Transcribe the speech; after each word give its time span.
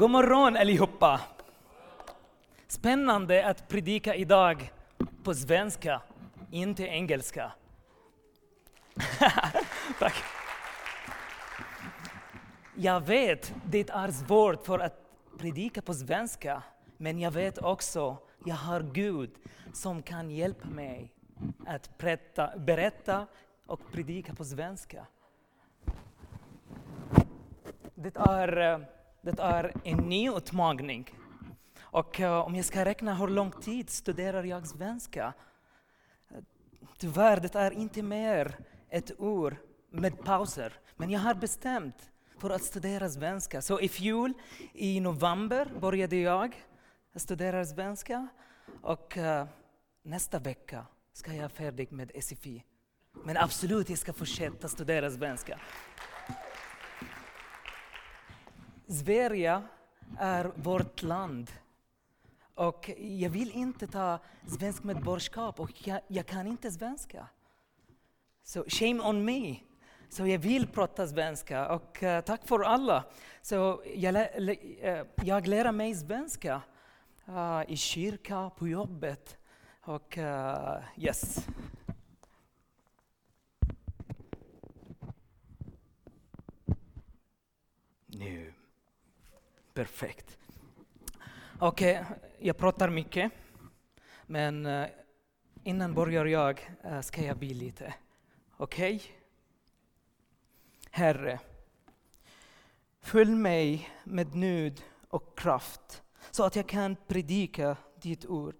God 0.00 0.10
morgon 0.10 0.56
allihopa! 0.56 1.20
Spännande 2.68 3.46
att 3.46 3.68
predika 3.68 4.14
idag 4.14 4.72
på 5.22 5.34
svenska, 5.34 6.02
inte 6.50 6.84
engelska. 6.84 7.52
Tack. 9.98 10.14
Jag 12.74 13.00
vet, 13.00 13.54
det 13.64 13.90
är 13.90 14.10
svårt 14.10 14.66
för 14.66 14.78
att 14.78 14.94
predika 15.38 15.82
på 15.82 15.94
svenska, 15.94 16.62
men 16.96 17.18
jag 17.18 17.30
vet 17.30 17.58
också, 17.58 18.16
jag 18.44 18.56
har 18.56 18.80
Gud 18.80 19.30
som 19.72 20.02
kan 20.02 20.30
hjälpa 20.30 20.68
mig 20.68 21.14
att 21.66 21.98
berätta, 21.98 22.58
berätta 22.58 23.26
och 23.66 23.80
predika 23.92 24.34
på 24.34 24.44
svenska. 24.44 25.06
Det 27.94 28.16
är, 28.16 28.56
eh, 28.56 28.78
det 29.22 29.40
är 29.40 29.72
en 29.84 29.98
ny 29.98 30.30
utmaning. 30.30 31.14
Och 31.80 32.20
eh, 32.20 32.40
om 32.40 32.54
jag 32.54 32.64
ska 32.64 32.84
räkna 32.84 33.14
hur 33.14 33.28
lång 33.28 33.50
tid 33.50 33.90
studerar 33.90 34.44
jag 34.44 34.66
svenska? 34.66 35.32
Tyvärr, 36.98 37.40
det 37.40 37.54
är 37.54 37.70
inte 37.70 38.02
mer 38.02 38.56
ett 38.88 39.20
år 39.20 39.56
med 39.90 40.24
pauser. 40.24 40.72
Men 40.96 41.10
jag 41.10 41.20
har 41.20 41.34
bestämt 41.34 42.10
för 42.38 42.50
att 42.50 42.62
studera 42.62 43.08
svenska. 43.08 43.62
Så 43.62 43.80
i 43.80 43.88
fjol, 43.88 44.32
i 44.72 45.00
november, 45.00 45.72
började 45.80 46.16
jag 46.16 46.64
studera 47.16 47.64
svenska. 47.64 48.28
Och 48.82 49.16
uh, 49.16 49.44
nästa 50.02 50.38
vecka 50.38 50.86
ska 51.12 51.32
jag 51.32 51.38
vara 51.38 51.48
färdig 51.48 51.92
med 51.92 52.12
SFI. 52.24 52.64
Men 53.24 53.36
absolut, 53.36 53.88
jag 53.88 53.98
ska 53.98 54.12
fortsätta 54.12 54.68
studera 54.68 55.10
svenska. 55.10 55.58
Sverige 58.90 59.62
är 60.18 60.52
vårt 60.54 61.02
land. 61.02 61.50
Och 62.54 62.90
jag 62.98 63.30
vill 63.30 63.50
inte 63.50 63.86
ta 63.86 64.18
svensk 64.46 64.84
medborgarskap 64.84 65.60
och 65.60 65.88
jag, 65.88 66.00
jag, 66.08 66.26
kan 66.26 66.46
inte 66.46 66.70
svenska. 66.70 67.26
Så 68.42 68.64
shame 68.68 69.02
on 69.02 69.24
me. 69.24 69.56
Så 70.08 70.26
jag 70.26 70.38
vill 70.38 70.66
prata 70.66 71.06
svenska 71.06 71.68
och 71.68 72.02
uh, 72.02 72.20
tack 72.20 72.48
för 72.48 72.60
alla. 72.60 73.04
Så 73.42 73.82
jag, 73.94 74.14
uh, 74.14 75.02
jag 75.24 75.46
lär 75.46 75.72
mig 75.72 75.94
svenska 75.94 76.62
uh, 77.28 77.62
i 77.68 77.76
kyrka, 77.76 78.50
på 78.56 78.68
jobbet 78.68 79.38
och 79.80 80.18
yes. 80.96 81.46
Nu. 88.06 88.49
Perfekt. 89.74 90.38
Okej, 91.58 92.00
okay, 92.00 92.16
jag 92.38 92.56
pratar 92.56 92.90
mycket. 92.90 93.32
Men 94.26 94.66
eh, 94.66 94.88
innan 95.64 95.94
börjar 95.94 96.24
jag 96.24 96.76
eh, 96.82 97.00
ska 97.00 97.22
jag 97.22 97.36
be 97.38 97.46
lite. 97.46 97.94
Okej? 98.56 98.96
Okay? 98.96 99.08
Herre, 100.90 101.40
följ 103.00 103.30
mig 103.30 103.88
med 104.04 104.34
nöd 104.34 104.82
och 105.08 105.38
kraft 105.38 106.02
så 106.30 106.44
att 106.44 106.56
jag 106.56 106.66
kan 106.66 106.96
predika 107.06 107.76
ditt 108.02 108.26
ord. 108.26 108.56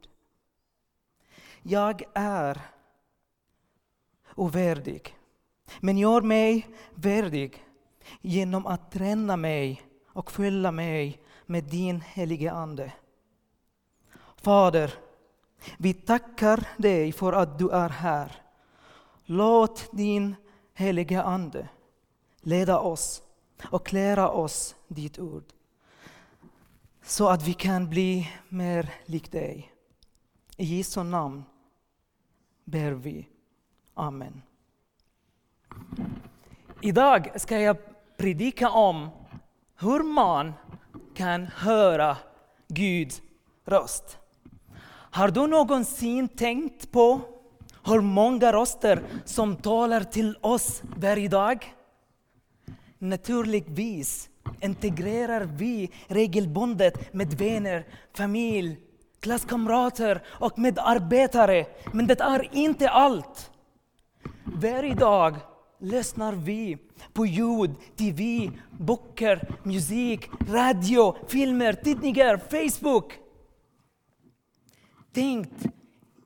Jag 1.63 2.03
är 2.15 2.61
ovärdig, 4.35 5.17
men 5.81 5.99
gör 5.99 6.21
mig 6.21 6.69
värdig 6.95 7.65
genom 8.21 8.67
att 8.67 8.93
träna 8.93 9.37
mig 9.37 9.83
och 10.13 10.31
fylla 10.31 10.73
mig 10.73 11.23
med 11.47 11.65
din 11.65 12.01
helige 12.01 12.53
Ande. 12.53 12.93
Fader, 14.37 14.95
vi 15.79 15.95
tackar 15.95 16.69
dig 16.77 17.13
för 17.13 17.33
att 17.33 17.59
du 17.59 17.71
är 17.71 17.89
här. 17.89 18.43
Låt 19.25 19.89
din 19.93 20.35
helige 20.75 21.23
Ande 21.23 21.69
leda 22.41 22.79
oss 22.79 23.23
och 23.71 23.93
lära 23.93 24.31
oss 24.31 24.75
ditt 24.89 25.19
ord 25.19 25.45
så 27.03 27.29
att 27.29 27.43
vi 27.43 27.55
kan 27.55 27.91
bli 27.91 28.29
mer 28.49 28.95
lik 29.05 29.33
dig. 29.33 29.73
I 30.57 30.65
Jesu 30.65 31.03
namn 31.03 31.45
ber 32.65 32.93
vi. 32.93 33.29
Amen. 33.95 34.43
Idag 36.81 37.41
ska 37.41 37.61
jag 37.61 37.77
predika 38.17 38.71
om 38.71 39.09
hur 39.81 40.03
man 40.03 40.53
kan 41.15 41.47
höra 41.47 42.17
Guds 42.69 43.23
röst. 43.67 44.19
Har 44.91 45.29
du 45.29 45.47
någonsin 45.47 46.29
tänkt 46.29 46.93
på 46.93 47.21
hur 47.85 48.01
många 48.01 48.53
röster 48.53 49.03
som 49.25 49.57
talar 49.57 50.01
till 50.01 50.37
oss 50.41 50.83
varje 50.97 51.29
dag? 51.29 51.75
Naturligtvis 52.99 54.29
integrerar 54.61 55.41
vi 55.45 55.91
regelbundet 56.07 57.13
med 57.13 57.35
vänner, 57.35 57.87
familj, 58.17 58.79
klasskamrater 59.21 60.23
och 60.29 60.59
medarbetare. 60.59 61.67
Men 61.93 62.07
det 62.07 62.21
är 62.21 62.49
inte 62.53 62.91
allt. 62.91 63.51
Varje 64.45 64.95
dag 64.95 65.37
lyssnar 65.81 66.33
vi 66.33 66.79
på 67.13 67.27
ljud, 67.27 67.71
TV, 67.97 68.51
böcker, 68.79 69.57
musik, 69.63 70.29
radio, 70.49 71.17
filmer, 71.29 71.73
tidningar, 71.73 72.37
Facebook. 72.37 73.13
Tänk 75.13 75.49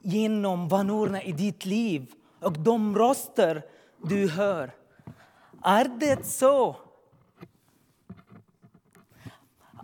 genom 0.00 0.69
vanorna 0.69 1.22
i 1.22 1.32
ditt 1.32 1.65
liv 1.65 2.12
och 2.41 2.53
de 2.53 2.98
röster 2.98 3.62
du 4.03 4.28
hör. 4.28 4.70
Är 5.62 5.84
det 6.00 6.26
så? 6.26 6.76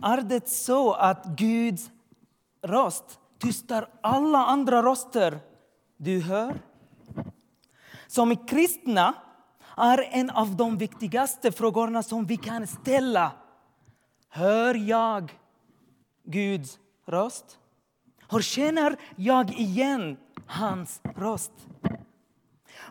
Är 0.03 0.21
det 0.21 0.49
så 0.49 0.93
att 0.93 1.25
Guds 1.25 1.91
röst 2.61 3.19
tystar 3.39 3.89
alla 4.01 4.45
andra 4.45 4.83
röster 4.83 5.39
du 5.97 6.21
hör? 6.21 6.61
Som 8.07 8.35
kristna 8.35 9.13
är 9.77 10.07
en 10.11 10.29
av 10.29 10.55
de 10.55 10.77
viktigaste 10.77 11.51
frågorna 11.51 12.03
som 12.03 12.25
vi 12.25 12.37
kan 12.37 12.67
ställa. 12.67 13.31
Hör 14.29 14.75
jag 14.75 15.39
Guds 16.23 16.79
röst? 17.05 17.57
Hur 18.29 18.41
känner 18.41 18.95
jag 19.15 19.51
igen 19.53 20.17
hans 20.45 21.01
röst? 21.15 21.51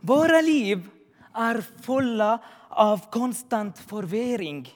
Våra 0.00 0.40
liv 0.40 0.88
är 1.34 1.60
fulla 1.82 2.38
av 2.68 3.10
konstant 3.10 3.78
förvirring. 3.78 4.68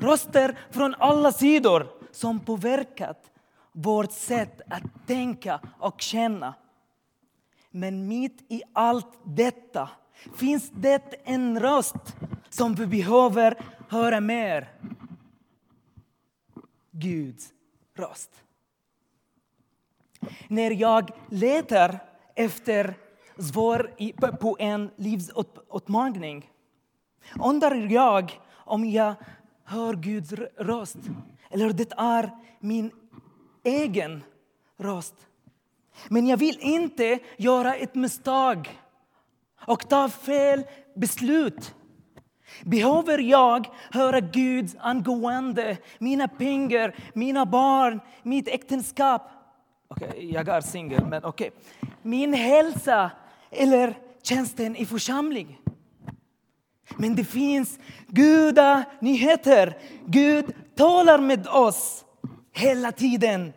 Röster 0.00 0.58
från 0.70 0.94
alla 0.98 1.32
sidor 1.32 1.86
som 2.12 2.40
påverkat 2.40 3.30
vårt 3.72 4.12
sätt 4.12 4.60
att 4.70 5.06
tänka 5.06 5.60
och 5.78 6.00
känna. 6.00 6.54
Men 7.70 8.08
mitt 8.08 8.52
i 8.52 8.62
allt 8.72 9.18
detta 9.24 9.88
finns 10.34 10.70
det 10.74 11.14
en 11.24 11.60
röst 11.60 12.16
som 12.50 12.74
vi 12.74 12.86
behöver 12.86 13.64
höra 13.88 14.20
mer. 14.20 14.68
Guds 16.90 17.52
röst. 17.94 18.30
När 20.48 20.70
jag 20.70 21.10
letar 21.28 21.98
efter 22.34 22.94
svar 23.52 23.92
på 24.30 24.56
en 24.58 24.90
livsutmaning 24.96 26.50
undrar 27.44 27.74
jag 27.74 28.40
om 28.52 28.84
jag 28.84 29.14
hör 29.64 29.94
Guds 29.94 30.32
röst 30.56 30.98
eller 31.50 31.72
det 31.72 31.92
är 31.96 32.30
min 32.60 32.90
egen 33.62 34.22
röst. 34.76 35.14
Men 36.08 36.26
jag 36.26 36.36
vill 36.36 36.58
inte 36.60 37.18
göra 37.36 37.74
ett 37.74 37.94
misstag 37.94 38.80
och 39.66 39.88
ta 39.88 40.08
fel 40.08 40.64
beslut. 40.94 41.74
Behöver 42.64 43.18
jag 43.18 43.66
höra 43.90 44.20
Gud 44.20 44.70
angående 44.80 45.76
mina 45.98 46.28
pengar, 46.28 46.94
mina 47.14 47.46
barn, 47.46 48.00
mitt 48.22 48.48
äktenskap? 48.48 49.30
Okay, 49.88 50.30
jag 50.32 50.48
är 50.48 50.60
singel, 50.60 51.06
men 51.06 51.24
okej. 51.24 51.48
Okay. 51.48 51.90
Min 52.02 52.34
hälsa 52.34 53.10
eller 53.50 53.98
tjänsten 54.22 54.76
i 54.76 54.86
församling. 54.86 55.60
Men 56.96 57.14
det 57.14 57.24
finns 57.24 57.78
goda 58.08 58.84
nyheter. 59.00 59.78
Gud 60.06 60.54
talar 60.76 61.18
med 61.18 61.46
oss 61.46 62.04
hela 62.52 62.92
tiden. 62.92 63.52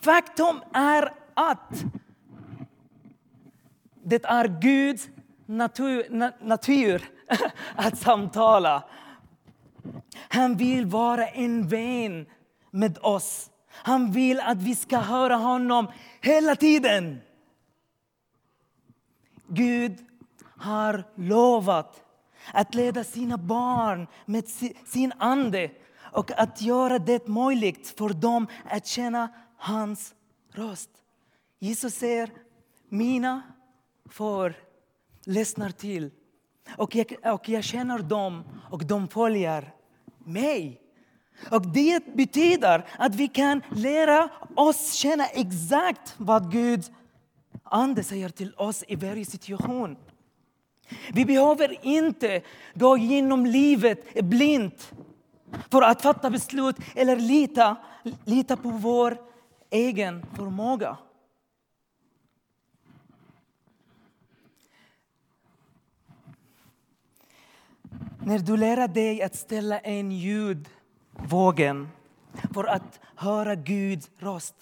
Faktum 0.00 0.60
är 0.72 1.12
att 1.34 1.84
det 4.04 4.24
är 4.24 4.60
Guds 4.60 5.08
natur, 5.48 6.06
natur 6.44 7.10
att 7.76 7.98
samtala. 7.98 8.84
Han 10.28 10.56
vill 10.56 10.86
vara 10.86 11.28
en 11.28 11.68
vän 11.68 12.26
med 12.70 12.98
oss. 13.02 13.50
Han 13.70 14.12
vill 14.12 14.40
att 14.40 14.58
vi 14.58 14.74
ska 14.74 14.98
höra 14.98 15.36
honom 15.36 15.86
hela 16.20 16.56
tiden. 16.56 17.20
Gud 19.48 19.98
har 20.56 21.04
lovat 21.14 22.02
att 22.52 22.74
leda 22.74 23.04
sina 23.04 23.38
barn 23.38 24.06
med 24.26 24.44
sin 24.86 25.12
ande 25.18 25.70
och 26.12 26.30
att 26.38 26.62
göra 26.62 26.98
det 26.98 27.28
möjligt 27.28 27.94
för 27.98 28.08
dem 28.08 28.46
att 28.64 28.86
känna 28.86 29.28
hans 29.56 30.14
röst. 30.52 30.90
Jesus 31.58 31.94
säger, 31.94 32.30
mina 32.88 33.42
får 34.10 34.54
lyssnar 35.28 35.70
till 35.70 36.10
och 36.76 36.94
jag, 36.94 37.16
och 37.24 37.48
jag 37.48 37.64
känner 37.64 37.98
dem 37.98 38.44
och 38.70 38.84
de 38.84 39.08
följer 39.08 39.74
mig. 40.18 40.80
Och 41.50 41.66
det 41.66 42.14
betyder 42.14 42.86
att 42.98 43.14
vi 43.14 43.28
kan 43.28 43.62
lära 43.70 44.28
oss 44.54 44.92
känna 44.92 45.26
exakt 45.26 46.14
vad 46.16 46.52
Gud 46.52 46.84
ande 47.62 48.04
säger 48.04 48.28
till 48.28 48.54
oss 48.56 48.84
i 48.88 48.96
varje 48.96 49.24
situation. 49.24 49.96
Vi 51.12 51.24
behöver 51.24 51.86
inte 51.86 52.42
gå 52.74 52.96
genom 52.96 53.46
livet 53.46 54.24
blint 54.24 54.92
för 55.70 55.82
att 55.82 56.02
fatta 56.02 56.30
beslut 56.30 56.76
eller 56.94 57.16
lita, 57.16 57.76
lita 58.24 58.56
på 58.56 58.70
vår 58.70 59.18
egen 59.70 60.26
förmåga. 60.36 60.96
När 68.28 68.38
du 68.38 68.56
lär 68.56 68.88
dig 68.88 69.22
att 69.22 69.34
ställa 69.34 69.78
en 69.78 70.12
ljudvågen 70.12 71.88
för 72.54 72.64
att 72.64 73.00
höra 73.14 73.54
Guds 73.54 74.10
röst 74.18 74.54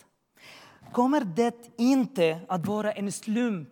kommer 0.92 1.20
det 1.24 1.70
inte 1.78 2.40
att 2.48 2.66
vara 2.66 2.92
en 2.92 3.12
slump 3.12 3.68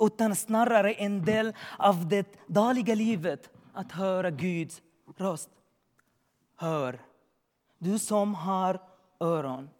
utan 0.00 0.36
snarare 0.36 0.92
en 0.92 1.24
del 1.24 1.54
av 1.78 2.08
det 2.08 2.26
dagliga 2.46 2.94
livet 2.94 3.50
att 3.72 3.92
höra 3.92 4.30
Guds 4.30 4.82
röst. 5.16 5.50
Hör, 6.56 6.98
du 7.78 7.98
som 7.98 8.34
har 8.34 8.80
öron. 9.20 9.70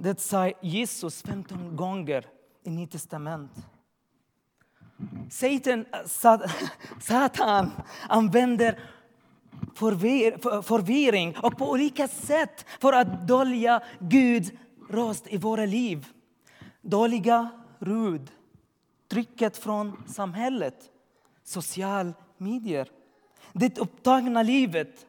Det 0.00 0.20
sa 0.20 0.48
Jesus 0.62 1.22
15 1.22 1.76
gånger 1.76 2.26
i 2.62 2.70
Nya 2.70 2.86
testamentet. 2.86 3.75
Satan, 5.30 5.84
Satan 7.00 7.70
använder 8.08 8.78
förvir, 9.74 10.62
förvirring 10.62 11.36
och 11.42 11.58
på 11.58 11.70
olika 11.70 12.08
sätt 12.08 12.66
för 12.80 12.92
att 12.92 13.28
dölja 13.28 13.82
Guds 13.98 14.52
röst 14.90 15.26
i 15.26 15.36
våra 15.36 15.64
liv. 15.64 16.06
Dåliga 16.80 17.48
rud, 17.78 18.30
trycket 19.08 19.56
från 19.56 20.04
samhället, 20.06 20.90
social 21.44 22.12
medier, 22.38 22.90
det 23.52 23.78
upptagna 23.78 24.42
livet. 24.42 25.06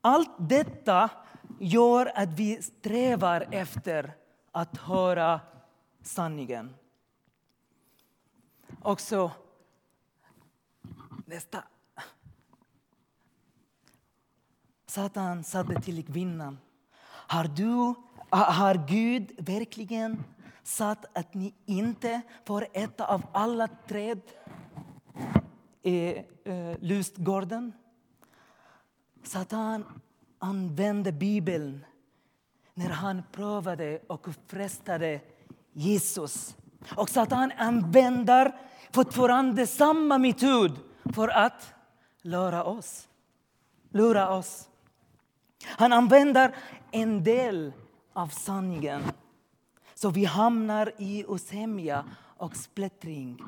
Allt 0.00 0.30
detta 0.38 1.10
gör 1.58 2.12
att 2.14 2.28
vi 2.28 2.62
strävar 2.62 3.48
efter 3.50 4.14
att 4.52 4.78
höra 4.78 5.40
sanningen. 6.02 6.74
Och 8.82 9.00
så 9.00 9.30
nästa. 11.26 11.64
Satan 14.86 15.44
sade 15.44 15.80
till 15.80 16.04
kvinnan, 16.06 16.58
har, 17.04 17.44
du, 17.44 17.94
har 18.30 18.86
Gud 18.88 19.32
verkligen 19.38 20.24
sagt 20.62 21.04
att 21.18 21.34
ni 21.34 21.54
inte 21.66 22.22
får 22.44 22.66
äta 22.72 23.06
av 23.06 23.22
alla 23.32 23.68
träd 23.68 24.20
i 25.82 26.16
eh, 26.44 26.78
lustgården? 26.80 27.72
Satan 29.22 29.84
använde 30.38 31.12
Bibeln 31.12 31.84
när 32.74 32.90
han 32.90 33.22
prövade 33.32 34.00
och 34.06 34.28
frestade 34.46 35.20
Jesus. 35.72 36.56
Och 36.96 37.10
Satan 37.10 37.52
använder 37.56 38.52
fortfarande 38.90 39.66
samma 39.66 40.18
metod 40.18 40.78
för 41.14 41.28
att 41.28 41.74
lura 42.22 42.64
oss. 42.64 43.08
Lura 43.90 44.34
oss. 44.34 44.68
Han 45.64 45.92
använder 45.92 46.54
en 46.90 47.24
del 47.24 47.72
av 48.12 48.28
sanningen 48.28 49.02
så 49.94 50.10
vi 50.10 50.24
hamnar 50.24 50.92
i 50.98 51.24
osämja 51.26 52.04
och 52.36 52.56
splittring. 52.56 53.38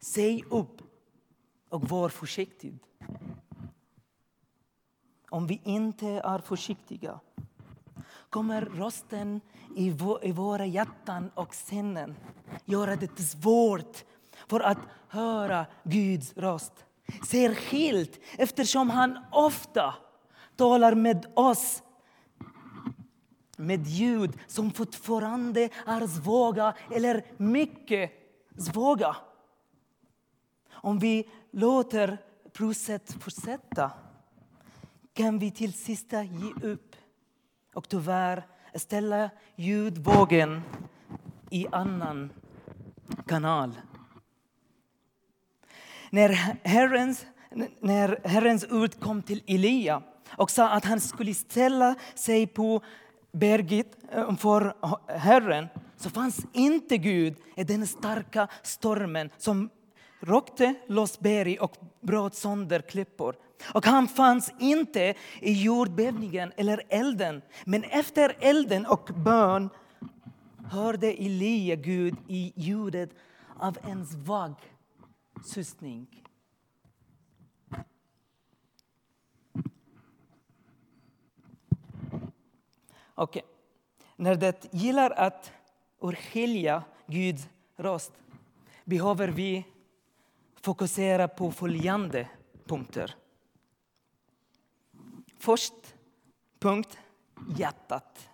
Säg 0.00 0.44
upp 0.50 0.82
och 1.68 1.88
var 1.88 2.08
försiktig. 2.08 2.78
Om 5.30 5.46
vi 5.46 5.60
inte 5.64 6.06
är 6.08 6.38
försiktiga 6.38 7.20
kommer 8.32 8.62
rösten 8.62 9.40
i 9.76 10.32
våra 10.32 10.66
hjärtan 10.66 11.30
och 11.34 11.54
sinnen 11.54 12.16
göra 12.64 12.96
det 12.96 13.18
svårt 13.18 14.04
för 14.48 14.60
att 14.60 14.78
höra 15.08 15.66
Guds 15.84 16.36
röst. 16.36 16.72
Särskilt 17.28 18.20
eftersom 18.38 18.90
han 18.90 19.18
ofta 19.32 19.94
talar 20.56 20.94
med 20.94 21.26
oss 21.34 21.82
med 23.56 23.86
ljud 23.86 24.38
som 24.46 24.70
fortfarande 24.70 25.68
är 25.86 26.06
svaga 26.06 26.74
eller 26.90 27.24
mycket 27.36 28.10
svaga. 28.58 29.16
Om 30.72 30.98
vi 30.98 31.28
låter 31.50 32.18
processet 32.52 33.22
fortsätta 33.22 33.90
kan 35.12 35.38
vi 35.38 35.50
till 35.50 35.72
sist 35.72 36.12
ge 36.12 36.68
upp 36.68 36.91
och 37.74 37.88
tyvärr 37.88 38.46
ställa 38.74 39.30
ljudvågen 39.56 40.62
i 41.50 41.66
annan 41.72 42.30
kanal. 43.26 43.80
När 46.10 46.28
Herrens, 46.68 47.26
när 47.80 48.28
Herrens 48.28 48.64
ord 48.70 49.00
kom 49.00 49.22
till 49.22 49.42
Elia 49.46 50.02
och 50.36 50.50
sa 50.50 50.68
att 50.68 50.84
han 50.84 51.00
skulle 51.00 51.34
ställa 51.34 51.94
sig 52.14 52.46
på 52.46 52.82
berget 53.32 53.96
eh, 54.10 54.36
för 54.36 54.74
Herren 55.18 55.68
så 55.96 56.10
fanns 56.10 56.46
inte 56.52 56.98
Gud 56.98 57.36
i 57.56 57.64
den 57.64 57.86
starka 57.86 58.48
stormen 58.62 59.30
som 59.38 59.70
rockte 60.20 60.74
loss 60.86 61.18
berg 61.20 61.58
och 61.58 61.76
bröt 62.00 62.34
sönder 62.34 62.80
klippor. 62.80 63.36
Och 63.74 63.86
han 63.86 64.08
fanns 64.08 64.52
inte 64.58 65.14
i 65.40 65.62
jordbävningen 65.62 66.52
eller 66.56 66.82
elden. 66.88 67.42
Men 67.64 67.84
efter 67.84 68.36
elden 68.40 68.86
och 68.86 69.10
bön 69.16 69.70
hörde 70.64 71.12
Elia 71.12 71.76
Gud 71.76 72.16
i 72.28 72.52
ljudet 72.56 73.10
av 73.58 73.78
en 73.82 74.06
svag 74.06 74.54
systning. 75.44 76.06
Okay. 83.16 83.42
När 84.16 84.34
det 84.34 84.68
gillar 84.70 85.10
att 85.10 85.52
urskilja 86.00 86.84
Guds 87.06 87.48
röst 87.76 88.12
behöver 88.84 89.28
vi 89.28 89.64
fokusera 90.60 91.28
på 91.28 91.50
följande 91.50 92.28
punkter. 92.66 93.14
Först 95.42 95.94
punkt, 96.58 96.98
hjärtat. 97.56 98.30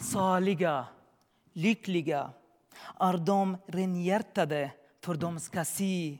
Saliga, 0.00 0.86
lyckliga 1.52 2.30
är 3.00 3.18
de 3.18 3.56
renhjärtade 3.66 4.72
för 5.00 5.14
de 5.14 5.40
ska 5.40 5.64
se, 5.64 6.18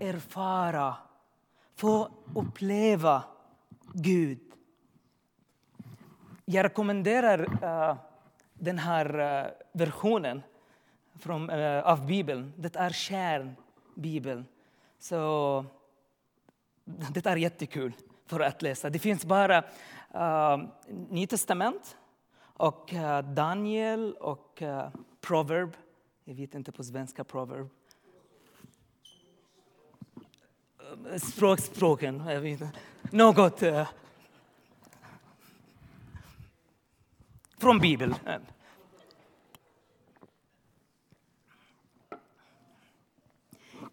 erfara, 0.00 0.96
få 1.76 2.10
uppleva 2.34 3.24
Gud. 3.92 4.40
Jag 6.44 6.64
rekommenderar 6.64 7.64
uh, 7.64 7.96
den 8.54 8.78
här 8.78 9.20
uh, 9.20 9.50
versionen 9.72 10.42
från, 11.14 11.50
uh, 11.50 11.86
av 11.86 12.06
Bibeln. 12.06 12.52
Det 12.56 12.76
är 12.76 12.90
kärnbibeln. 12.90 14.46
Så 15.04 15.64
det 16.84 17.26
är 17.26 17.36
jättekul 17.36 17.92
för 18.26 18.40
att 18.40 18.62
läsa. 18.62 18.90
Det 18.90 18.98
finns 18.98 19.24
bara 19.24 19.58
uh, 20.14 20.68
Nya 20.88 21.26
testament 21.26 21.96
och 22.38 22.92
uh, 22.92 23.18
Daniel 23.18 24.14
och 24.14 24.62
uh, 24.62 24.88
Proverb. 25.20 25.76
Jag 26.24 26.34
vet 26.34 26.54
inte 26.54 26.72
på 26.72 26.84
svenska 26.84 27.24
proverb. 27.24 27.68
språkspråken. 31.18 32.22
Något 33.10 33.62
uh, 33.62 33.88
från 37.58 37.78
Bibeln. 37.78 38.14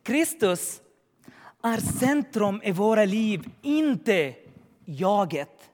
Kristus 0.03 0.81
är 1.63 1.77
centrum 1.77 2.61
i 2.63 2.71
våra 2.71 3.05
liv, 3.05 3.49
inte 3.61 4.35
jaget. 4.85 5.69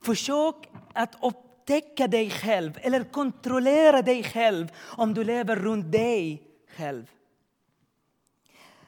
Försök 0.00 0.54
att 0.92 1.14
upptäcka 1.22 2.08
dig 2.08 2.30
själv 2.30 2.78
eller 2.82 3.04
kontrollera 3.04 4.02
dig 4.02 4.22
själv 4.22 4.72
om 4.96 5.14
du 5.14 5.24
lever 5.24 5.56
runt 5.56 5.92
dig 5.92 6.42
själv. 6.76 7.10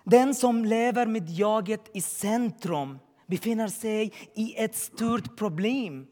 Den 0.05 0.35
som 0.35 0.65
lever 0.65 1.07
med 1.07 1.31
jaget 1.31 1.91
i 1.95 2.01
centrum 2.01 2.99
befinner 3.27 3.69
sig 3.69 4.13
i 4.35 4.55
ett 4.57 4.77
stort 4.77 5.37
problem. 5.37 6.07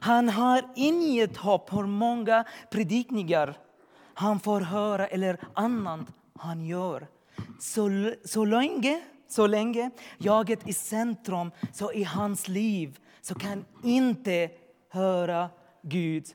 Han 0.00 0.28
har 0.28 0.70
inget 0.76 1.36
hopp 1.36 1.72
hur 1.72 1.86
många 1.86 2.44
predikningar 2.70 3.58
han 4.14 4.40
får 4.40 4.60
höra 4.60 5.06
eller 5.06 5.40
annat 5.54 6.06
han 6.38 6.64
gör. 6.64 7.06
Så, 7.58 8.14
så, 8.24 8.44
länge, 8.44 9.02
så 9.28 9.46
länge 9.46 9.90
jaget 10.18 10.68
i 10.68 10.72
centrum 10.72 11.50
så 11.72 11.92
i 11.92 12.04
hans 12.04 12.48
liv 12.48 12.98
så 13.20 13.34
kan 13.34 13.64
inte 13.82 14.50
höra 14.88 15.50
Guds 15.82 16.34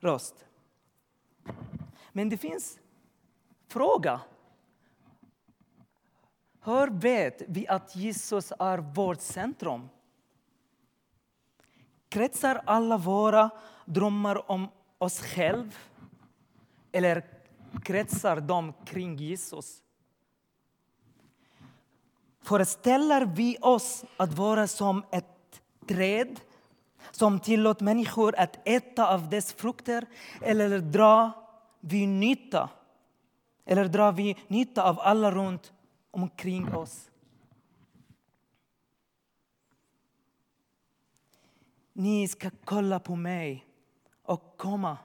röst. 0.00 0.44
Men 2.12 2.28
det 2.28 2.36
finns 2.36 2.78
fråga. 3.68 4.20
Hur 6.64 6.86
vet 6.86 7.42
vi 7.48 7.68
att 7.68 7.96
Jesus 7.96 8.52
är 8.58 8.78
vårt 8.78 9.20
centrum? 9.20 9.88
Kretsar 12.08 12.62
alla 12.66 12.96
våra 12.96 13.50
drömmar 13.84 14.50
om 14.50 14.68
oss 14.98 15.20
själva? 15.20 15.72
Eller 16.92 17.39
kretsar 17.84 18.40
de 18.40 18.72
kring 18.84 19.16
Jesus? 19.16 19.82
Föreställer 22.42 23.26
vi 23.26 23.56
oss 23.60 24.04
att 24.16 24.34
vara 24.34 24.66
som 24.66 25.04
ett 25.12 25.62
träd 25.86 26.40
som 27.10 27.40
tillåter 27.40 27.84
människor 27.84 28.34
att 28.38 28.68
äta 28.68 29.14
av 29.14 29.30
dess 29.30 29.52
frukter 29.52 30.06
eller 30.40 30.78
drar 30.78 31.30
vi 31.80 32.06
nytta 32.06 32.70
eller 33.64 33.88
drar 33.88 34.12
vi 34.12 34.36
nytta 34.48 34.82
av 34.82 35.00
alla 35.00 35.30
runt 35.30 35.72
omkring 36.10 36.74
oss? 36.74 37.10
Ni 41.92 42.28
ska 42.28 42.50
kolla 42.64 43.00
på 43.00 43.16
mig 43.16 43.66
och 44.22 44.56
komma 44.56 44.98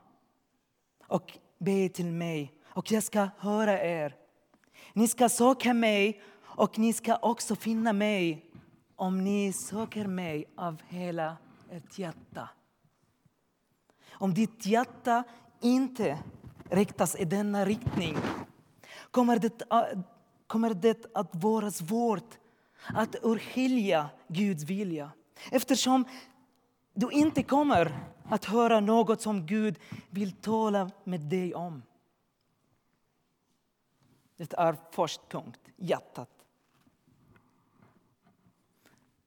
och 1.07 1.37
be 1.57 1.89
till 1.89 2.11
mig 2.11 2.54
och 2.75 2.91
jag 2.91 3.03
ska 3.03 3.29
höra 3.37 3.81
er. 3.81 4.15
Ni 4.93 5.07
ska 5.07 5.29
söka 5.29 5.73
mig 5.73 6.21
och 6.41 6.79
ni 6.79 6.93
ska 6.93 7.15
också 7.15 7.55
finna 7.55 7.93
mig 7.93 8.45
om 8.95 9.23
ni 9.23 9.53
söker 9.53 10.07
mig 10.07 10.45
av 10.55 10.81
hela 10.87 11.37
ert 11.71 11.99
hjärta. 11.99 12.49
Om 14.11 14.33
ditt 14.33 14.65
hjärta 14.65 15.23
inte 15.61 16.19
riktas 16.69 17.15
i 17.15 17.25
denna 17.25 17.65
riktning 17.65 18.17
kommer 19.11 19.39
det, 19.39 19.61
kommer 20.47 20.73
det 20.73 21.05
att 21.13 21.35
vara 21.35 21.71
svårt 21.71 22.37
att 22.87 23.15
urskilja 23.23 24.09
Guds 24.27 24.63
vilja 24.63 25.11
eftersom 25.51 26.05
du 26.93 27.09
inte 27.11 27.43
kommer 27.43 27.97
att 28.29 28.45
höra 28.45 28.79
något 28.79 29.21
som 29.21 29.45
Gud 29.45 29.79
vill 30.09 30.31
tala 30.31 30.91
med 31.03 31.21
dig 31.21 31.55
om. 31.55 31.83
Det 34.37 34.53
är 34.53 34.77
första 34.91 35.23
punkt, 35.29 35.59
hjärtat. 35.75 36.29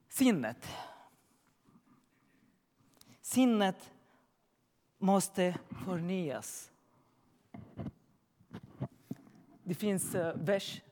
Sinnet. 0.09 0.69
Sinnet 3.21 3.91
måste 4.99 5.59
förnyas. 5.85 6.71
Det 9.62 9.75
finns 9.75 10.15
eh, 10.15 10.35
vers. 10.37 10.83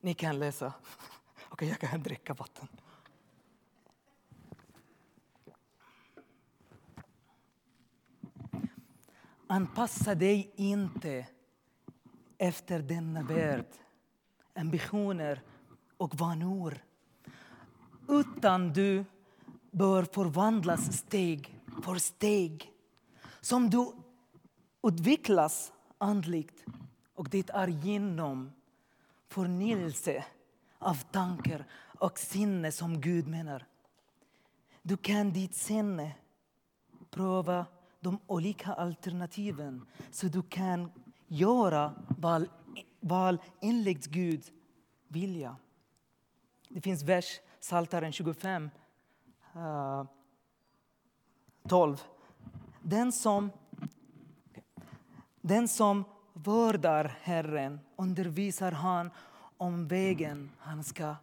Ni 0.00 0.14
kan 0.14 0.38
läsa. 0.38 0.66
Okej, 1.48 1.48
okay, 1.50 1.68
jag 1.68 1.90
kan 1.90 2.02
dricka 2.02 2.34
vatten. 2.34 2.68
Anpassa 9.46 10.14
dig 10.14 10.52
inte 10.56 11.26
efter 12.38 12.82
denna 12.82 13.22
värld, 13.22 13.66
ambitioner 14.54 15.42
och 15.96 16.14
vanor. 16.14 16.84
Utan 18.08 18.72
du 18.72 19.04
bör 19.70 20.02
förvandlas 20.04 20.98
steg 20.98 21.60
för 21.82 21.94
steg. 21.94 22.72
Som 23.40 23.70
du 23.70 23.92
utvecklas 24.82 25.72
andligt 25.98 26.64
och 27.14 27.28
det 27.28 27.50
är 27.50 27.68
genom 27.68 28.52
förnyelse 29.28 30.24
av 30.78 30.94
tankar 30.94 31.64
och 31.98 32.18
sinne 32.18 32.72
som 32.72 33.00
Gud 33.00 33.28
menar. 33.28 33.66
Du 34.82 34.96
kan 34.96 35.32
ditt 35.32 35.54
sinne 35.54 36.12
pröva 37.10 37.66
de 38.04 38.18
olika 38.26 38.72
alternativen 38.72 39.86
så 40.10 40.28
du 40.28 40.42
kan 40.42 40.90
göra 41.26 41.94
val, 42.08 42.48
val 43.00 43.38
enligt 43.60 44.06
Guds 44.06 44.52
vilja. 45.08 45.56
Det 46.68 46.80
finns 46.80 47.02
vers, 47.02 47.40
Psaltaren 47.60 48.12
25, 48.12 48.70
uh, 49.56 50.04
12. 51.68 52.02
Den 52.82 53.12
som, 53.12 53.50
den 55.40 55.68
som 55.68 56.04
vördar 56.32 57.16
Herren 57.22 57.80
undervisar 57.96 58.72
han 58.72 59.10
om 59.56 59.88
vägen 59.88 60.50
han 60.58 60.84
ska 60.84 61.16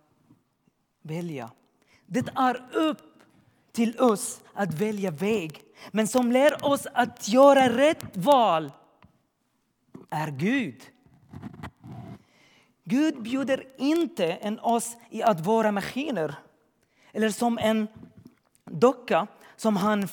välja. 1.01 1.51
Det 2.05 2.29
är 2.35 2.69
upp 2.73 3.10
till 3.71 3.99
oss 3.99 4.41
att 4.53 4.73
välja 4.73 5.11
väg. 5.11 5.61
Men 5.91 6.07
som 6.07 6.31
lär 6.31 6.65
oss 6.65 6.87
att 6.93 7.27
göra 7.27 7.77
rätt 7.77 8.17
val 8.17 8.71
är 10.09 10.31
Gud. 10.31 10.81
Gud 12.83 13.21
bjuder 13.21 13.67
inte 13.77 14.25
en 14.25 14.59
oss 14.59 14.97
i 15.09 15.23
att 15.23 15.45
vara 15.45 15.71
maskiner 15.71 16.35
eller 17.11 17.29
som 17.29 17.57
en 17.57 17.87
docka 18.65 19.27
som 19.55 19.75
han 19.75 20.07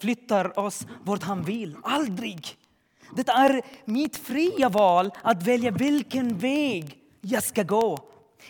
flyttar 0.00 0.58
oss 0.58 0.86
vart 1.02 1.22
han 1.22 1.42
vill. 1.42 1.76
Aldrig! 1.82 2.56
Det 3.16 3.28
är 3.28 3.62
mitt 3.84 4.16
fria 4.16 4.68
val 4.68 5.10
att 5.22 5.42
välja 5.42 5.70
vilken 5.70 6.38
väg 6.38 6.98
jag 7.20 7.42
ska 7.42 7.62
gå. 7.62 7.98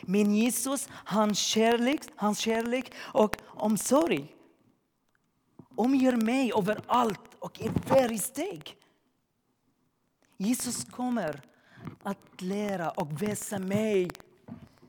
Men 0.02 0.34
Jesus, 0.34 0.88
hans 0.92 1.38
kärlek, 1.38 2.00
hans 2.16 2.38
kärlek 2.38 2.92
och 2.98 3.36
omsorg 3.44 4.36
omger 5.76 6.16
mig 6.16 6.52
överallt 6.56 7.20
och 7.38 7.60
i 7.60 7.70
varje 7.88 8.18
steg. 8.18 8.76
Jesus 10.36 10.84
kommer 10.84 11.40
att 12.02 12.40
lära 12.40 12.90
och 12.90 13.22
visa 13.22 13.58
mig 13.58 14.10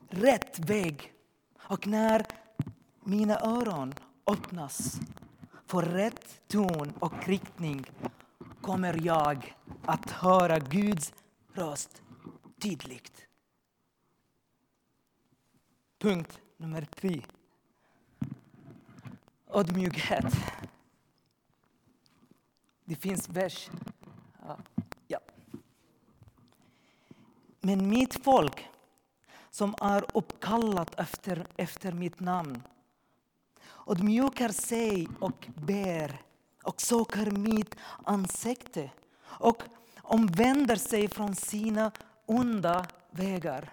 rätt 0.08 0.58
väg. 0.58 1.12
Och 1.58 1.86
när 1.86 2.26
mina 3.04 3.40
öron 3.40 3.94
öppnas 4.26 5.00
för 5.66 5.82
rätt 5.82 6.48
ton 6.48 6.92
och 6.98 7.28
riktning 7.28 7.86
kommer 8.60 9.06
jag 9.06 9.54
att 9.84 10.10
höra 10.10 10.58
Guds 10.58 11.12
röst 11.54 12.02
tydligt. 12.60 13.26
Punkt 16.04 16.40
nummer 16.56 16.84
tre. 16.84 17.22
Ödmjukhet. 19.50 20.34
Det 22.84 22.94
finns 22.94 23.28
vers. 23.28 23.70
Ja. 25.06 25.20
Men 27.60 27.88
mitt 27.88 28.24
folk 28.24 28.68
som 29.50 29.74
är 29.80 30.04
uppkallat 30.14 31.00
efter, 31.00 31.46
efter 31.56 31.92
mitt 31.92 32.20
namn 32.20 32.62
ödmjukar 33.86 34.48
sig 34.48 35.08
och 35.20 35.48
ber 35.56 36.22
och 36.62 36.80
söker 36.80 37.30
mitt 37.30 37.76
ansikte 38.04 38.90
och 39.22 39.62
omvänder 40.02 40.76
sig 40.76 41.08
från 41.08 41.34
sina 41.34 41.92
onda 42.26 42.86
vägar, 43.10 43.72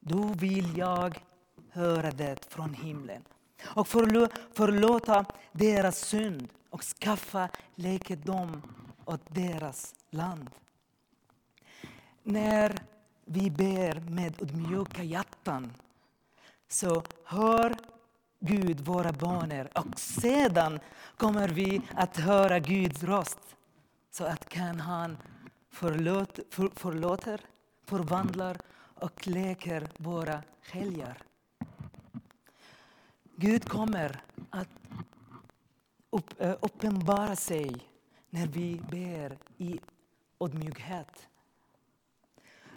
då 0.00 0.22
vill 0.22 0.78
jag 0.78 1.24
höra 1.72 2.10
det 2.10 2.44
från 2.48 2.74
himlen 2.74 3.22
och 3.64 3.88
förlåta 3.88 5.24
deras 5.52 5.98
synd 5.98 6.48
och 6.70 6.82
skaffa 6.82 7.48
läkedom 7.74 8.62
åt 9.04 9.20
deras 9.28 9.94
land. 10.10 10.50
När 12.22 12.74
vi 13.24 13.50
ber 13.50 14.00
med 14.00 14.42
ödmjuka 14.42 15.02
hjärtan 15.02 15.72
så 16.68 17.02
hör 17.24 17.76
Gud 18.40 18.80
våra 18.80 19.12
böner 19.12 19.70
och 19.74 19.98
sedan 19.98 20.80
kommer 21.16 21.48
vi 21.48 21.82
att 21.94 22.16
höra 22.16 22.58
Guds 22.58 23.02
röst 23.02 23.56
så 24.10 24.24
att 24.24 24.48
kan 24.48 24.80
han 24.80 25.16
förlåt, 25.70 26.38
för, 26.50 26.70
förlåter, 26.74 27.40
förvandlar 27.84 28.56
och 28.94 29.26
läker 29.26 29.88
våra 29.96 30.42
helger. 30.62 31.29
Gud 33.40 33.68
kommer 33.68 34.20
att 34.50 34.68
upp, 36.10 36.40
eh, 36.40 36.54
uppenbara 36.60 37.36
sig 37.36 37.86
när 38.30 38.46
vi 38.46 38.80
ber 38.90 39.38
i 39.58 39.80
ödmjukhet. 40.40 41.28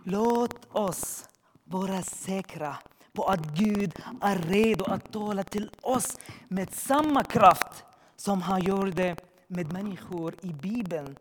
Låt 0.03 0.75
oss 0.75 1.29
vara 1.63 2.01
säkra 2.01 2.77
på 3.13 3.23
att 3.23 3.57
Gud 3.57 3.93
är 4.21 4.37
redo 4.37 4.85
att 4.85 5.11
tala 5.11 5.43
till 5.43 5.69
oss 5.81 6.17
med 6.47 6.73
samma 6.73 7.23
kraft 7.23 7.83
som 8.15 8.41
han 8.41 8.61
gjorde 8.61 9.15
med 9.47 9.73
människor 9.73 10.35
i 10.41 10.53
Bibeln 10.53 11.17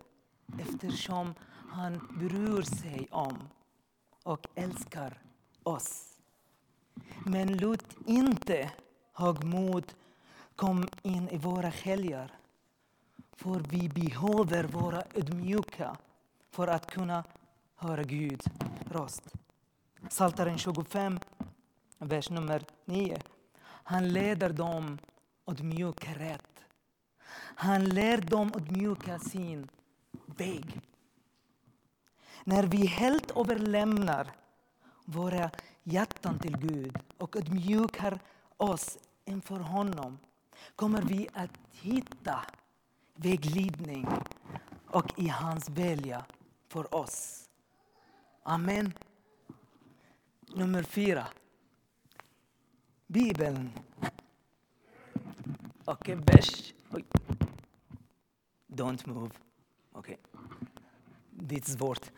eftersom 0.59 1.35
han 1.71 2.09
bryr 2.19 2.63
sig 2.63 3.09
om 3.11 3.39
och 4.23 4.47
älskar 4.55 5.23
oss. 5.63 6.09
Men 7.25 7.57
låt 7.57 7.97
inte 8.07 8.71
högmod 9.13 9.93
kom 10.57 10.89
in 11.03 11.29
i 11.29 11.39
våra 11.39 11.69
helger. 11.69 12.31
För 13.33 13.61
vi 13.61 13.89
behöver 13.89 14.65
vara 14.65 15.03
ödmjuka 15.15 15.97
för 16.51 16.69
att 16.69 16.91
kunna 16.91 17.25
höra 17.77 18.03
Guds 18.03 18.47
röst. 18.91 19.23
Psaltaren 20.09 20.59
25, 20.59 21.19
vers 21.99 22.31
nummer 22.31 22.63
9. 22.85 23.19
Han 23.63 24.09
leder 24.09 24.51
dem 24.51 24.99
ödmjuka 25.47 26.15
rätt. 26.15 26.65
Han 27.55 27.85
lär 27.85 28.19
dem 28.19 28.53
ödmjuka 28.57 29.19
sin 29.19 29.69
väg. 30.27 30.81
När 32.45 32.63
vi 32.63 32.87
helt 32.87 33.31
överlämnar 33.37 34.33
våra 35.05 35.51
hjärtan 35.83 36.39
till 36.39 36.57
Gud 36.57 36.99
och 37.19 37.37
ödmjukar 37.37 38.19
oss 38.57 38.99
inför 39.25 39.59
honom 39.59 40.19
kommer 40.77 41.03
vi 41.03 41.29
att 41.33 41.59
hitta 41.71 42.45
vägledning 43.15 44.09
och 44.87 45.19
i 45.21 45.29
hans 45.29 45.69
vilja 45.69 46.25
för 46.69 46.95
oss. 46.95 47.49
Amen. 48.43 48.93
Nummer 50.41 50.83
fyra. 50.83 51.27
Bibeln. 53.07 53.73
Okej, 55.85 56.15
okay, 56.15 56.17
bärs. 56.17 56.73
Don't 58.67 59.09
move. 59.09 59.31
Okej. 59.93 60.19
Okay. 60.33 60.43
Det 61.31 61.57
är 61.57 61.71
svårt. 61.71 62.11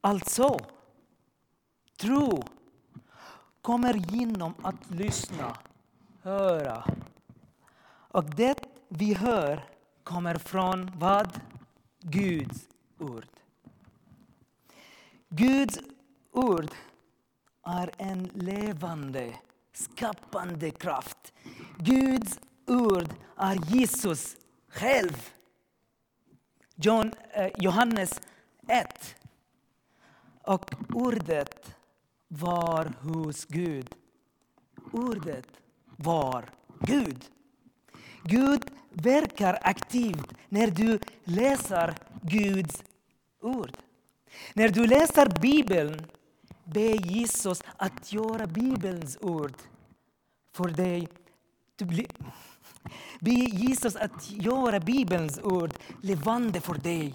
Alltså, 0.00 0.58
tro 1.96 2.42
kommer 3.62 3.94
genom 3.94 4.54
att 4.62 4.90
lyssna, 4.90 5.56
höra. 6.22 6.84
Och 8.12 8.24
det 8.24 8.58
vi 8.88 9.14
hör 9.14 9.64
kommer 10.02 10.34
från 10.34 10.90
vad? 10.98 11.40
Guds 12.00 12.68
ord. 12.98 13.26
Guds 15.28 15.78
ord 16.32 16.70
är 17.62 17.90
en 17.98 18.30
levande, 18.34 19.34
skapande 19.72 20.70
kraft. 20.70 21.32
Guds 21.78 22.38
ord 22.66 23.08
är 23.36 23.74
Jesus 23.74 24.36
själv. 24.68 25.30
John, 26.74 27.12
eh, 27.30 27.50
Johannes 27.58 28.20
1. 28.68 29.14
Och 30.42 30.74
ordet 30.94 31.76
var 32.32 32.92
hos 33.02 33.44
Gud. 33.44 33.94
Ordet 34.92 35.46
var 35.96 36.44
Gud. 36.80 37.24
Gud 38.22 38.64
verkar 38.92 39.58
aktivt 39.62 40.32
när 40.48 40.66
du 40.66 40.98
läser 41.24 41.94
Guds 42.22 42.82
ord. 43.40 43.76
När 44.54 44.68
du 44.68 44.86
läser 44.86 45.40
Bibeln, 45.40 46.06
be 46.64 46.96
Jesus 46.96 47.62
att 47.76 48.12
göra 48.12 48.46
Bibelns 48.46 49.18
ord 49.20 49.54
för 50.54 50.68
dig. 50.68 51.08
Be 53.20 53.30
Jesus 53.30 53.96
att 53.96 54.30
göra 54.30 54.80
Bibelns 54.80 55.38
ord 55.38 55.74
levande 56.02 56.60
för 56.60 56.74
dig. 56.74 57.14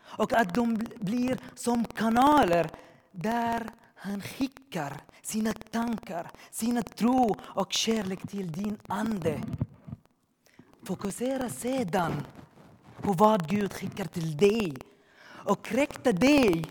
Och 0.00 0.32
att 0.32 0.54
de 0.54 0.86
blir 1.00 1.38
som 1.54 1.84
kanaler 1.84 2.70
där 3.12 3.70
han 3.98 4.22
skickar 4.22 5.00
sina 5.22 5.52
tankar, 5.52 6.30
sina 6.50 6.82
tro 6.82 7.36
och 7.40 7.72
kärlek 7.72 8.28
till 8.28 8.52
din 8.52 8.78
ande. 8.86 9.42
Fokusera 10.82 11.48
sedan 11.48 12.12
på 13.02 13.12
vad 13.12 13.48
Gud 13.48 13.72
skickar 13.72 14.04
till 14.04 14.36
dig 14.36 14.74
och 15.24 15.72
rikta 15.72 16.12
dig 16.12 16.64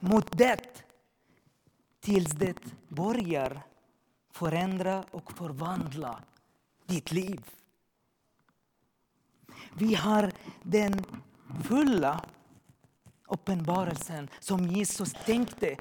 mot 0.00 0.38
det 0.38 0.84
tills 2.00 2.30
det 2.30 2.56
börjar 2.88 3.62
förändra 4.32 5.04
och 5.10 5.32
förvandla 5.32 6.20
ditt 6.86 7.12
liv. 7.12 7.50
Vi 9.74 9.94
har 9.94 10.32
den 10.62 11.04
fulla 11.64 12.24
uppenbarelsen 13.28 14.28
som 14.40 14.66
Jesus 14.66 15.12
tänkte 15.12 15.76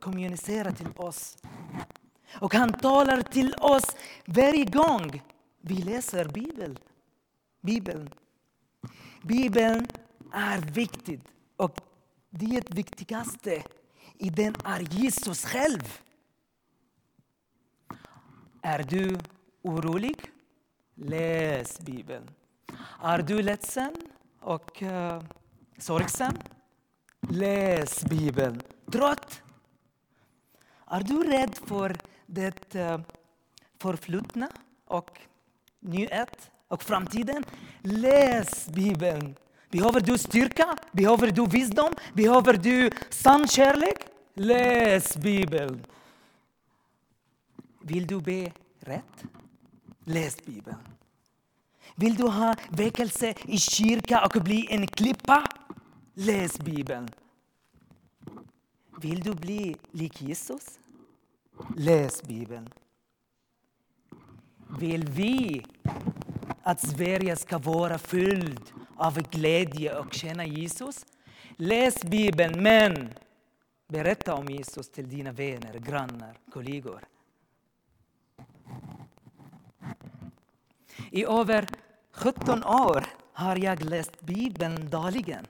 kommunicera 0.00 0.72
till 0.72 0.90
oss. 0.96 1.38
Och 2.40 2.54
han 2.54 2.72
talar 2.72 3.22
till 3.22 3.54
oss 3.54 3.96
varje 4.26 4.64
gång 4.64 5.22
vi 5.60 5.74
läser 5.74 6.24
Bibeln. 6.24 6.78
Bibeln. 7.60 8.10
Bibeln 9.22 9.86
är 10.32 10.58
viktig 10.58 11.20
och 11.56 11.80
det 12.30 12.70
viktigaste 12.70 13.62
i 14.18 14.30
den 14.30 14.54
är 14.64 14.80
Jesus 14.80 15.44
själv. 15.44 16.00
Är 18.62 18.82
du 18.82 19.18
orolig? 19.62 20.30
Läs 20.94 21.80
Bibeln. 21.80 22.30
Är 23.02 23.18
du 23.18 23.42
ledsen 23.42 23.92
och 24.40 24.82
uh, 24.82 25.22
sorgsen? 25.78 26.38
Läs 27.28 28.04
Bibeln. 28.04 28.60
Trött? 28.92 29.42
Är 30.86 31.00
du 31.02 31.22
rädd 31.22 31.58
för 31.66 31.96
det 32.26 32.74
eh, 32.74 33.00
förflutna 33.78 34.48
och 34.84 35.18
nuet 35.80 36.50
och 36.68 36.82
framtiden? 36.82 37.44
Läs 37.80 38.68
Bibeln. 38.68 39.34
Behöver 39.70 40.00
du 40.00 40.18
styrka? 40.18 40.76
Behöver 40.92 41.30
du 41.30 41.46
visdom? 41.46 41.94
Behöver 42.12 42.52
du 42.52 42.90
sann 43.10 43.48
kärlek? 43.48 44.06
Läs 44.34 45.16
Bibeln. 45.16 45.86
Vill 47.82 48.06
du 48.06 48.20
be 48.20 48.52
rätt? 48.80 49.24
Läs 50.04 50.44
Bibeln. 50.44 50.78
Vill 51.94 52.14
du 52.14 52.22
ha 52.28 52.54
väckelse 52.68 53.34
i 53.44 53.58
kyrka 53.58 54.24
och 54.24 54.42
bli 54.42 54.66
en 54.70 54.86
klippa? 54.86 55.48
Läs 56.18 56.58
Bibeln. 56.58 57.08
Vill 59.00 59.20
du 59.20 59.34
bli 59.34 59.76
lik 59.90 60.22
Jesus? 60.22 60.78
Läs 61.76 62.22
Bibeln. 62.22 62.68
Vill 64.78 65.04
vi 65.04 65.64
att 66.62 66.80
Sverige 66.80 67.36
ska 67.36 67.58
vara 67.58 67.98
fylld 67.98 68.60
av 68.96 69.22
glädje 69.22 69.98
och 69.98 70.12
känna 70.14 70.46
Jesus? 70.46 71.06
Läs 71.56 72.04
Bibeln, 72.04 72.62
men 72.62 73.08
berätta 73.88 74.34
om 74.34 74.46
Jesus 74.46 74.90
till 74.90 75.08
dina 75.08 75.32
vänner, 75.32 75.78
grannar, 75.78 76.38
kollegor. 76.52 77.04
I 81.10 81.24
över 81.24 81.68
17 82.12 82.64
år 82.64 83.06
har 83.32 83.56
jag 83.56 83.82
läst 83.84 84.20
Bibeln 84.20 84.90
dagligen. 84.90 85.46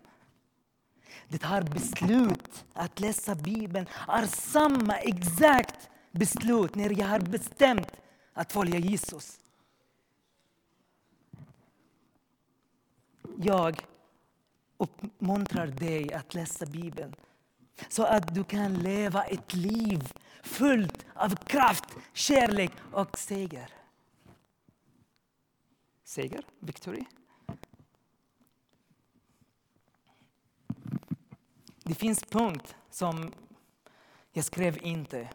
Det 1.29 1.43
här 1.43 1.63
beslut 1.63 2.65
att 2.75 3.01
läsa 3.01 3.35
Bibeln 3.35 3.87
är 4.09 4.27
samma 4.27 4.97
exakt 4.97 5.91
beslut 6.11 6.75
när 6.75 6.99
jag 7.01 7.07
har 7.07 7.21
bestämt 7.21 7.93
att 8.33 8.53
följa 8.53 8.79
Jesus. 8.79 9.41
Jag 13.37 13.87
uppmuntrar 14.77 15.67
dig 15.67 16.13
att 16.13 16.35
läsa 16.35 16.67
Bibeln 16.67 17.15
så 17.89 18.05
att 18.05 18.35
du 18.35 18.45
kan 18.45 18.75
leva 18.75 19.25
ett 19.25 19.55
liv 19.55 20.13
fullt 20.43 21.07
av 21.15 21.37
kraft, 21.37 21.97
kärlek 22.13 22.73
och 22.93 23.19
seger. 23.19 23.71
Seger? 26.05 26.45
Victory? 26.61 27.05
Det 31.89 31.95
finns 31.95 32.25
punkt 32.25 32.77
som 32.91 33.33
jag 34.33 34.45
skrev 34.45 34.79
inte. 34.83 35.29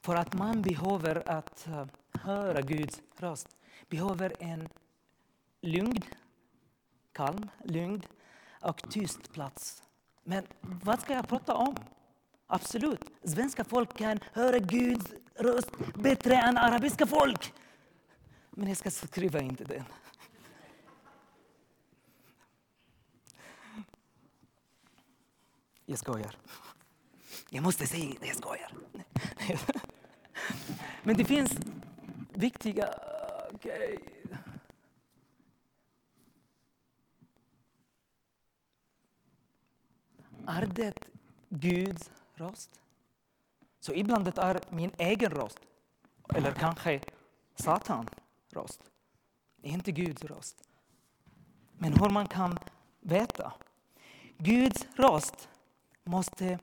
För 0.00 0.14
att 0.16 0.34
man 0.34 0.62
behöver 0.62 1.28
att 1.28 1.66
eh, 1.66 1.86
höra 2.12 2.60
Guds 2.60 3.00
röst. 3.16 3.48
Behöver 3.88 4.32
en 4.38 4.68
lugn, 5.60 6.02
kalm, 7.12 7.50
lugn 7.64 8.02
och 8.62 8.90
tyst 8.90 9.32
plats. 9.32 9.82
Men 10.24 10.46
vad 10.60 11.00
ska 11.00 11.12
jag 11.12 11.28
prata 11.28 11.54
om? 11.54 11.76
Absolut, 12.46 13.04
svenska 13.24 13.64
folk 13.64 13.96
kan 13.96 14.20
höra 14.32 14.58
Guds 14.58 15.12
röst 15.34 15.70
bättre 15.94 16.36
än 16.36 16.58
arabiska 16.58 17.06
folk. 17.06 17.52
Men 18.50 18.68
jag 18.68 18.76
ska 18.76 18.90
skriva 18.90 19.40
inte 19.40 19.64
den. 19.64 19.84
Jag 25.92 25.98
skojar. 25.98 26.36
Jag 27.50 27.64
måste 27.64 27.86
säga 27.86 28.14
det, 28.20 28.26
jag 28.26 28.36
skojar. 28.36 28.72
Men 31.02 31.16
det 31.16 31.24
finns 31.24 31.52
viktiga 32.32 32.94
Okay. 33.54 33.98
Är 40.46 40.66
det 40.66 40.94
Guds 41.48 42.10
röst? 42.34 42.80
Så 43.80 43.94
ibland 43.94 44.24
det 44.24 44.38
är 44.38 44.60
min 44.70 44.90
egen 44.98 45.30
röst. 45.30 45.60
Eller 46.34 46.52
kanske 46.52 47.00
satans 47.54 48.08
röst. 48.50 48.82
Det 49.56 49.68
är 49.68 49.72
inte 49.72 49.92
Guds 49.92 50.24
röst. 50.24 50.68
Men 51.78 51.92
hur 51.92 52.10
man 52.10 52.26
kan 52.26 52.58
veta. 53.00 53.52
Guds 54.38 54.86
röst 54.96 55.48
måste 56.04 56.58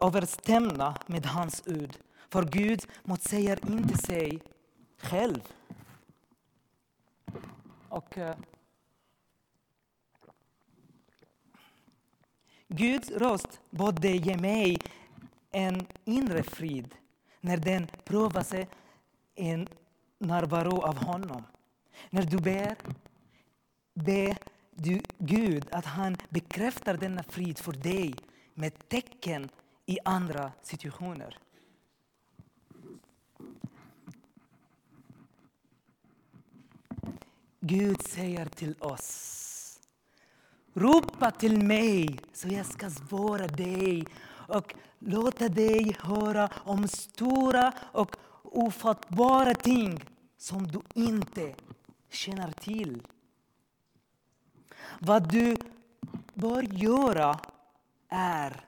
överstämma 0.00 0.94
med 1.06 1.26
hans 1.26 1.62
ord. 1.66 1.96
För 2.28 2.42
Gud 2.42 2.86
motsäger 3.04 3.70
inte 3.70 3.98
sig 3.98 4.40
själv. 4.98 5.40
Och, 7.88 8.18
uh, 8.18 8.34
Guds 12.68 13.10
röst 13.10 13.60
borde 13.70 14.08
ge 14.08 14.36
mig 14.36 14.78
en 15.50 15.86
inre 16.04 16.42
frid 16.42 16.94
när 17.40 17.56
den 17.56 17.86
prövas 18.04 18.54
i 18.54 18.66
en 19.34 19.68
närvaro 20.18 20.82
av 20.82 20.96
honom. 21.04 21.42
När 22.10 22.22
du 22.22 22.36
ber, 22.36 22.76
be 23.94 24.36
du 24.76 25.00
Gud 25.18 25.68
att 25.70 25.84
han 25.84 26.16
bekräftar 26.28 26.96
denna 26.96 27.22
frid 27.22 27.58
för 27.58 27.72
dig 27.72 28.14
med 28.54 28.88
tecken 28.88 29.48
i 29.86 29.98
andra 30.04 30.52
situationer. 30.62 31.38
Gud 37.60 38.02
säger 38.02 38.46
till 38.46 38.74
oss 38.80 39.36
Ropa 40.74 41.30
till 41.30 41.62
mig 41.62 42.18
så 42.32 42.48
jag 42.48 42.66
ska 42.66 42.90
svara 42.90 43.46
dig 43.46 44.04
och 44.48 44.74
låta 44.98 45.48
dig 45.48 45.96
höra 46.00 46.48
om 46.54 46.88
stora 46.88 47.72
och 47.92 48.16
ofattbara 48.42 49.54
ting 49.54 50.04
som 50.36 50.66
du 50.66 50.80
inte 50.94 51.54
känner 52.10 52.50
till. 52.52 53.02
Vad 54.98 55.32
du 55.32 55.56
bör 56.34 56.62
göra 56.62 57.38
är 58.08 58.64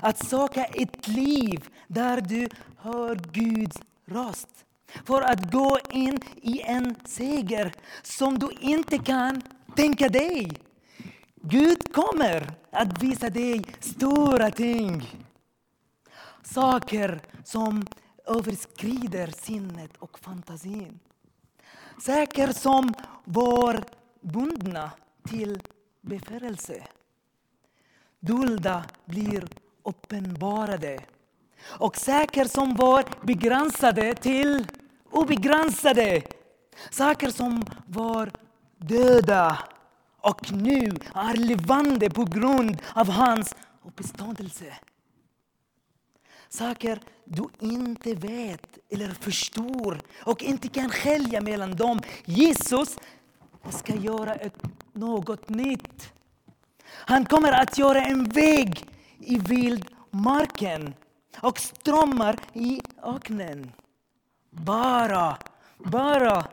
att 0.00 0.28
söka 0.28 0.64
ett 0.64 1.08
liv 1.08 1.68
där 1.86 2.20
du 2.20 2.48
hör 2.76 3.14
Guds 3.14 3.80
röst 4.06 4.64
för 5.04 5.22
att 5.22 5.52
gå 5.52 5.78
in 5.90 6.20
i 6.42 6.60
en 6.60 6.94
seger 7.04 7.72
som 8.02 8.38
du 8.38 8.50
inte 8.60 8.98
kan 8.98 9.42
tänka 9.76 10.08
dig. 10.08 10.52
Gud 11.42 11.94
kommer 11.94 12.54
att 12.70 13.02
visa 13.02 13.30
dig 13.30 13.64
stora 13.80 14.50
ting. 14.50 15.02
Saker 16.42 17.20
som 17.44 17.86
överskrider 18.26 19.26
sinnet 19.26 19.96
och 19.96 20.18
fantasin. 20.18 20.98
Saker 22.00 22.52
som 22.52 22.94
var 23.24 23.84
bundna 24.20 24.90
till 25.28 25.60
befrielse. 26.00 26.84
Dolda 28.20 28.84
blir 29.04 29.48
uppenbarade. 29.82 31.00
Och 31.78 31.96
saker 31.96 32.44
som 32.44 32.74
var 32.74 33.04
begränsade 33.26 34.14
till 34.14 34.66
obegränsade. 35.10 36.22
Saker 36.90 37.30
som 37.30 37.64
var 37.86 38.30
döda 38.76 39.58
och 40.20 40.52
nu 40.52 40.96
är 41.14 41.34
levande 41.36 42.10
på 42.10 42.24
grund 42.24 42.82
av 42.94 43.10
hans 43.10 43.54
uppståndelse. 43.84 44.74
Saker 46.48 47.00
du 47.24 47.48
inte 47.60 48.14
vet 48.14 48.78
eller 48.90 49.08
förstår 49.08 50.00
och 50.22 50.42
inte 50.42 50.68
kan 50.68 50.90
skilja 50.90 51.40
mellan 51.40 51.76
dem. 51.76 52.00
Jesus 52.24 52.98
jag 53.62 53.74
ska 53.74 53.94
göra 53.94 54.34
ett, 54.34 54.62
något 54.92 55.48
nytt. 55.48 56.12
Han 56.84 57.24
kommer 57.24 57.52
att 57.52 57.78
göra 57.78 58.02
en 58.02 58.24
väg 58.24 58.84
i 59.18 59.38
vildmarken 59.38 60.94
och 61.40 61.58
strömmar 61.58 62.38
i 62.52 62.80
öknen. 63.02 63.72
Bara, 64.50 65.38
bara 65.78 66.46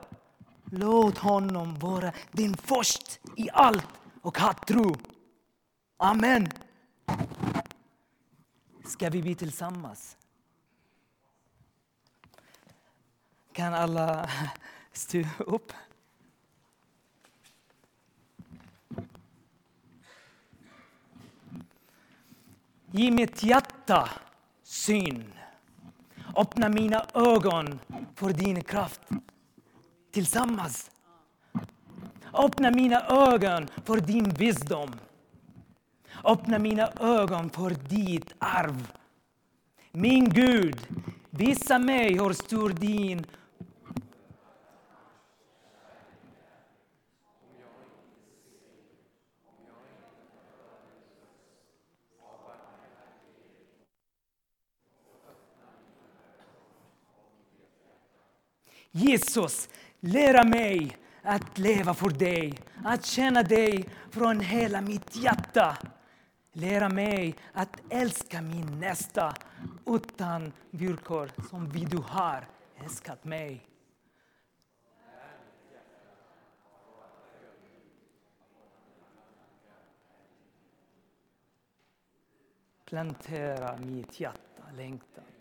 låt 0.65 1.17
honom 1.17 1.79
vara 1.79 2.11
din 2.31 2.57
först 2.57 3.19
i 3.35 3.49
allt 3.53 3.87
och 4.21 4.37
ha 4.37 4.53
tro. 4.53 4.95
Amen. 5.97 6.49
Ska 8.85 9.09
vi 9.09 9.21
bli 9.21 9.35
tillsammans? 9.35 10.17
Kan 13.51 13.73
alla 13.73 14.29
stå 14.91 15.23
upp? 15.39 15.73
Ge 22.97 23.11
mitt 23.11 23.43
hjärta 23.43 24.09
syn. 24.63 25.33
Öppna 26.35 26.69
mina 26.69 27.05
ögon 27.13 27.79
för 28.15 28.33
din 28.33 28.63
kraft. 28.63 29.01
Tillsammans. 30.11 30.91
Öppna 32.33 32.71
mina 32.71 33.01
ögon 33.01 33.67
för 33.85 33.97
din 33.97 34.29
visdom. 34.29 34.91
Öppna 36.23 36.59
mina 36.59 36.89
ögon 36.99 37.49
för 37.49 37.69
ditt 37.69 38.33
arv. 38.39 38.87
Min 39.91 40.29
Gud, 40.29 40.87
visa 41.29 41.79
mig 41.79 42.13
hur 42.13 42.33
stor 42.33 42.69
din 42.69 43.25
Jesus, 58.97 59.69
lära 59.99 60.43
mig 60.43 60.97
att 61.21 61.57
leva 61.57 61.93
för 61.93 62.09
dig, 62.09 62.53
att 62.83 63.05
känna 63.05 63.43
dig 63.43 63.89
från 64.09 64.39
hela 64.39 64.81
mitt 64.81 65.15
hjärta. 65.15 65.77
Lära 66.51 66.89
mig 66.89 67.35
att 67.53 67.81
älska 67.89 68.41
min 68.41 68.79
nästa 68.79 69.33
utan 69.85 70.51
villkor 70.69 71.31
som 71.49 71.69
vi 71.69 71.79
du 71.79 71.97
har 71.97 72.47
älskat 72.83 73.23
mig. 73.23 73.67
Plantera 82.85 83.77
mitt 83.77 84.19
hjärta 84.19 84.63
längtan 84.77 85.34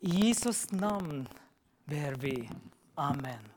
Jesus 0.00 0.70
namn 0.72 1.28
ber 1.86 2.14
vi. 2.20 2.50
Amen. 2.96 3.55